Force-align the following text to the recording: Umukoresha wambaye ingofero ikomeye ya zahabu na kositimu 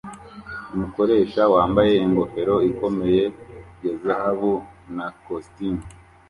Umukoresha 0.73 1.41
wambaye 1.53 1.93
ingofero 2.05 2.55
ikomeye 2.69 3.23
ya 3.83 3.93
zahabu 4.01 4.51
na 4.95 5.05
kositimu 5.25 5.81